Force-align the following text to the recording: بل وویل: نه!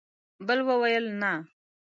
بل 0.47 0.59
وویل: 0.67 1.05
نه! 1.21 1.31